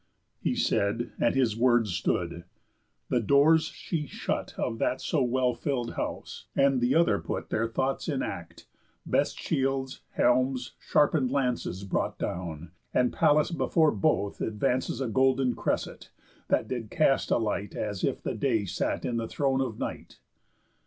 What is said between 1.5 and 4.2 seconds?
words stood. The doors she